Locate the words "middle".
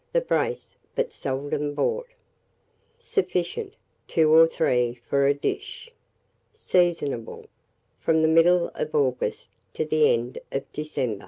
8.27-8.69